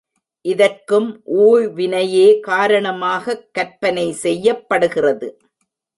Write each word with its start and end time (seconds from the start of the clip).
இதற்கும் 0.41 1.21
ஊழ்வினையே 1.25 2.39
காரணமாகக் 2.39 3.49
கற்பனை 3.51 4.11
செய்யப்படுகிறது. 4.11 5.37